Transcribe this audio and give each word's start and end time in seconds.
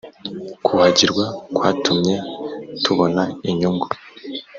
kuhagirwa 0.65 1.25
kwatumye 1.55 2.15
tubona 2.83 3.23
inyungu 3.49 3.87